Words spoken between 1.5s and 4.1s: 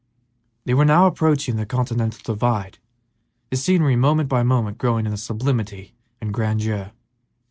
the continental divide, the scenery